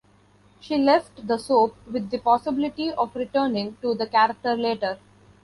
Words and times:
She 0.59 0.79
left 0.79 1.27
the 1.27 1.37
soap 1.37 1.75
with 1.85 2.09
the 2.09 2.17
possibility 2.17 2.89
of 2.89 3.15
returning 3.15 3.77
to 3.83 3.93
the 3.93 4.07
character 4.07 4.57
later. 4.57 4.97